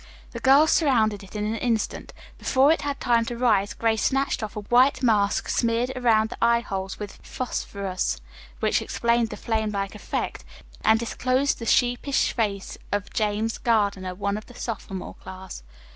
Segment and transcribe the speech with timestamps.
[0.31, 2.11] The girls surrounded it in an instant.
[2.39, 6.43] Before it had time to rise, Grace snatched off a white mask smeared around the
[6.43, 8.19] eye holes with phosphorus,
[8.61, 10.43] which explained the flamelike effect,
[10.83, 15.61] and disclosed the sheepish face of James Gardiner, one of the sophomore class.